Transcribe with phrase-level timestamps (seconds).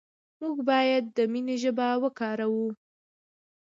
[0.41, 2.67] موږ باید د مینې ژبه وکاروو.